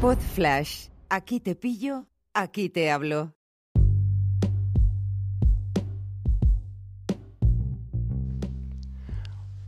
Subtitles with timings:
[0.00, 0.86] Pod Flash.
[1.10, 3.34] Aquí te pillo, aquí te hablo.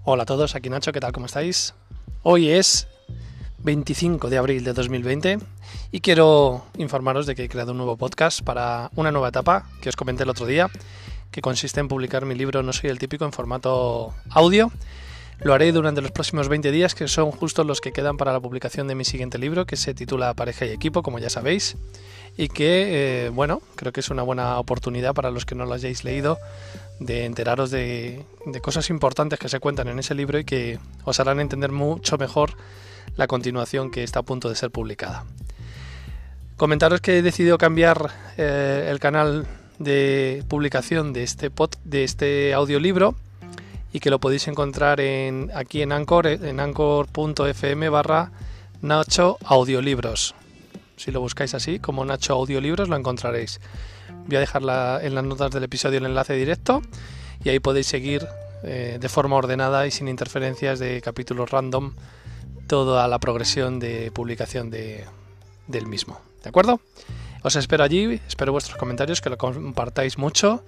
[0.04, 1.12] Hola a todos, aquí Nacho, ¿qué tal?
[1.12, 1.74] ¿Cómo estáis?
[2.22, 2.88] Hoy es
[3.58, 5.38] 25 de abril de 2020
[5.90, 9.90] y quiero informaros de que he creado un nuevo podcast para una nueva etapa que
[9.90, 10.70] os comenté el otro día,
[11.30, 14.72] que consiste en publicar mi libro No soy el típico en formato audio.
[15.44, 18.38] Lo haré durante los próximos 20 días, que son justo los que quedan para la
[18.38, 21.76] publicación de mi siguiente libro, que se titula Pareja y Equipo, como ya sabéis,
[22.36, 25.74] y que, eh, bueno, creo que es una buena oportunidad para los que no lo
[25.74, 26.38] hayáis leído
[27.00, 28.24] de enteraros de,
[28.62, 32.52] cosas importantes que se cuentan en ese libro y que os harán entender mucho mejor
[33.16, 35.24] la continuación que está a punto de ser publicada.
[36.56, 39.48] Comentaros que he decidido cambiar eh, el canal
[39.80, 43.16] de publicación de este, pod, de este audiolibro
[43.92, 48.32] y que lo podéis encontrar en, aquí en Anchor, en anchor.fm barra
[48.80, 50.34] Nacho Audiolibros.
[50.96, 53.60] Si lo buscáis así, como Nacho Audiolibros, lo encontraréis.
[54.26, 54.62] Voy a dejar
[55.02, 56.82] en las notas del episodio el enlace directo
[57.44, 58.26] y ahí podéis seguir
[58.62, 61.94] eh, de forma ordenada y sin interferencias de capítulos random
[62.68, 65.04] toda la progresión de publicación de,
[65.66, 66.20] del mismo.
[66.42, 66.80] ¿De acuerdo?
[67.42, 70.62] Os espero allí, espero vuestros comentarios, que lo compartáis mucho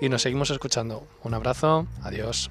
[0.00, 1.06] y nos seguimos escuchando.
[1.24, 2.50] Un abrazo, adiós.